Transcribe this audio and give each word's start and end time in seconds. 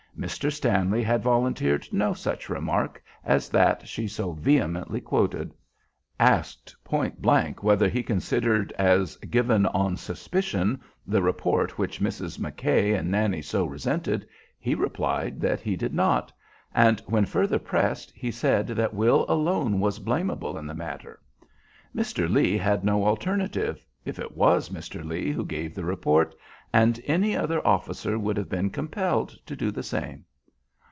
Mr. 0.19 0.51
Stanley 0.51 1.01
had 1.01 1.23
volunteered 1.23 1.87
no 1.93 2.13
such 2.13 2.49
remark 2.49 3.01
as 3.23 3.47
that 3.47 3.87
she 3.87 4.05
so 4.09 4.33
vehemently 4.33 4.99
quoted. 4.99 5.51
Asked 6.19 6.75
point 6.83 7.21
blank 7.21 7.63
whether 7.63 7.87
he 7.87 8.03
considered 8.03 8.73
as 8.73 9.15
given 9.17 9.65
"on 9.67 9.95
suspicion" 9.95 10.79
the 11.07 11.21
report 11.23 11.77
which 11.79 12.01
Mrs. 12.01 12.37
McKay 12.39 12.93
and 12.95 13.09
Nannie 13.09 13.41
so 13.41 13.65
resented, 13.65 14.27
he 14.59 14.75
replied 14.75 15.39
that 15.39 15.61
he 15.61 15.77
did 15.77 15.93
not; 15.93 16.31
and, 16.75 16.99
when 17.07 17.25
further 17.25 17.57
pressed, 17.57 18.11
he 18.13 18.31
said 18.31 18.67
that 18.67 18.93
Will 18.93 19.25
alone 19.29 19.79
was 19.79 19.97
blamable 19.97 20.57
in 20.57 20.67
the 20.67 20.75
matter: 20.75 21.21
Mr. 21.95 22.29
Lee 22.29 22.57
had 22.57 22.83
no 22.83 23.05
alternative, 23.05 23.83
if 24.03 24.17
it 24.17 24.35
was 24.35 24.69
Mr. 24.69 25.03
Lee 25.05 25.31
who 25.31 25.45
gave 25.45 25.75
the 25.75 25.85
report, 25.85 26.33
and 26.73 26.99
any 27.05 27.35
other 27.35 27.65
officer 27.67 28.17
would 28.17 28.37
have 28.37 28.49
been 28.49 28.69
compelled 28.69 29.29
to 29.45 29.55
do 29.57 29.69
the 29.71 29.83
same. 29.83 30.23